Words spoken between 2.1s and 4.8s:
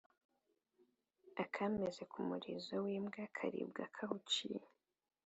ku murizo w’imbwa karimba kawuciye